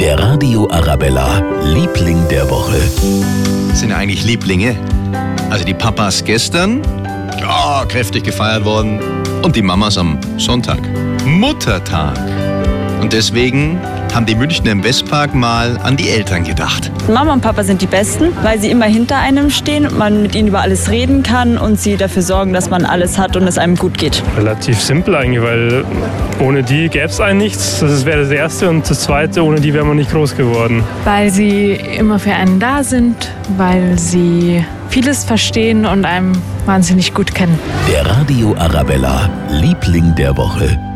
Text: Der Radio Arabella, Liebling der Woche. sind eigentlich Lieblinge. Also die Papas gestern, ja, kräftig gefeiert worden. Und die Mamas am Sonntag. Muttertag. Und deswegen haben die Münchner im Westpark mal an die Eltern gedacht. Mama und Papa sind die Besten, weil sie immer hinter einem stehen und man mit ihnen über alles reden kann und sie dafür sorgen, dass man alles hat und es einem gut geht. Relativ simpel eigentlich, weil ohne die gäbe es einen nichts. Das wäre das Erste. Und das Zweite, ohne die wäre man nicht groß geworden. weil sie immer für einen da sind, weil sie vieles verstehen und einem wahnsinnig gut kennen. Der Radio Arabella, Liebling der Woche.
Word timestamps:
Der 0.00 0.18
Radio 0.18 0.66
Arabella, 0.70 1.40
Liebling 1.62 2.26
der 2.30 2.48
Woche. 2.48 2.80
sind 3.74 3.92
eigentlich 3.92 4.24
Lieblinge. 4.24 4.74
Also 5.50 5.62
die 5.66 5.74
Papas 5.74 6.24
gestern, 6.24 6.80
ja, 7.38 7.84
kräftig 7.86 8.24
gefeiert 8.24 8.64
worden. 8.64 8.98
Und 9.42 9.56
die 9.56 9.60
Mamas 9.60 9.98
am 9.98 10.18
Sonntag. 10.38 10.78
Muttertag. 11.26 12.18
Und 13.02 13.12
deswegen 13.12 13.78
haben 14.14 14.26
die 14.26 14.34
Münchner 14.34 14.72
im 14.72 14.82
Westpark 14.84 15.34
mal 15.34 15.78
an 15.82 15.96
die 15.96 16.08
Eltern 16.10 16.44
gedacht. 16.44 16.90
Mama 17.08 17.32
und 17.32 17.40
Papa 17.40 17.62
sind 17.64 17.80
die 17.82 17.86
Besten, 17.86 18.28
weil 18.42 18.58
sie 18.60 18.70
immer 18.70 18.86
hinter 18.86 19.16
einem 19.18 19.50
stehen 19.50 19.86
und 19.86 19.96
man 19.98 20.22
mit 20.22 20.34
ihnen 20.34 20.48
über 20.48 20.60
alles 20.60 20.90
reden 20.90 21.22
kann 21.22 21.58
und 21.58 21.80
sie 21.80 21.96
dafür 21.96 22.22
sorgen, 22.22 22.52
dass 22.52 22.70
man 22.70 22.84
alles 22.84 23.18
hat 23.18 23.36
und 23.36 23.44
es 23.46 23.58
einem 23.58 23.76
gut 23.76 23.98
geht. 23.98 24.22
Relativ 24.36 24.80
simpel 24.80 25.14
eigentlich, 25.14 25.42
weil 25.42 25.84
ohne 26.40 26.62
die 26.62 26.88
gäbe 26.88 27.06
es 27.06 27.20
einen 27.20 27.38
nichts. 27.38 27.80
Das 27.80 28.04
wäre 28.04 28.20
das 28.22 28.30
Erste. 28.30 28.68
Und 28.68 28.88
das 28.88 29.00
Zweite, 29.00 29.44
ohne 29.44 29.60
die 29.60 29.72
wäre 29.74 29.84
man 29.84 29.96
nicht 29.96 30.10
groß 30.10 30.36
geworden. 30.36 30.82
weil 31.04 31.30
sie 31.30 31.72
immer 31.72 32.18
für 32.18 32.32
einen 32.32 32.58
da 32.60 32.82
sind, 32.82 33.30
weil 33.56 33.98
sie 33.98 34.64
vieles 34.88 35.24
verstehen 35.24 35.86
und 35.86 36.04
einem 36.04 36.32
wahnsinnig 36.66 37.14
gut 37.14 37.34
kennen. 37.34 37.58
Der 37.90 38.04
Radio 38.06 38.54
Arabella, 38.58 39.30
Liebling 39.50 40.14
der 40.16 40.36
Woche. 40.36 40.89